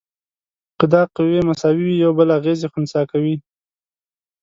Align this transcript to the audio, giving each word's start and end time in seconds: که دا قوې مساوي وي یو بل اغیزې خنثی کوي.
که 0.77 0.85
دا 0.93 1.01
قوې 1.15 1.39
مساوي 1.49 1.83
وي 1.91 1.95
یو 2.03 2.11
بل 2.17 2.29
اغیزې 2.39 2.67
خنثی 2.73 3.01
کوي. 3.11 3.35